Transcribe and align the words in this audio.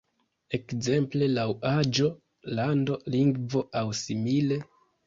Ekzemple 0.57 1.27
laŭ 1.33 1.45
aĝo, 1.73 2.09
lando, 2.61 2.99
lingvo 3.19 3.65
aŭ 3.85 3.89
simile? 4.03 4.65